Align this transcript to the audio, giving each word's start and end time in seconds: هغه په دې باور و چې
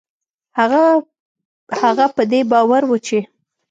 هغه 1.85 2.05
په 2.15 2.23
دې 2.31 2.41
باور 2.51 2.83
و 2.87 2.91
چې 3.05 3.19